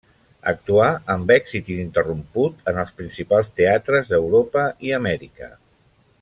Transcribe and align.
Actuà 0.51 0.85
amb 1.15 1.33
èxit 1.35 1.69
ininterromput 1.73 2.65
en 2.73 2.79
els 2.85 2.95
principals 3.03 3.53
teatres 3.61 4.11
d'Europa 4.15 4.65
i 4.89 4.97
Amèrica. 5.01 5.53